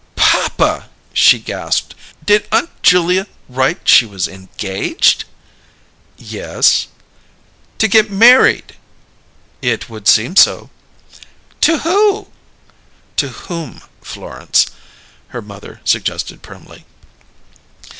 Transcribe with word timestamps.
"Papa!" 0.15 0.89
she 1.13 1.37
gasped. 1.37 1.93
"Did 2.25 2.47
Aunt 2.51 2.71
Julia 2.81 3.27
write 3.47 3.87
she 3.87 4.03
was 4.03 4.27
engaged?" 4.27 5.25
"Yes." 6.17 6.87
"To 7.77 7.87
get 7.87 8.09
married?" 8.09 8.77
"It 9.61 9.91
would 9.91 10.07
seem 10.07 10.35
so." 10.35 10.71
"To 11.69 11.77
who?" 11.77 12.29
"'To 13.15 13.27
whom,' 13.29 13.81
Florence," 14.01 14.65
her 15.27 15.41
mother 15.43 15.81
suggested 15.85 16.41
primly. 16.41 16.83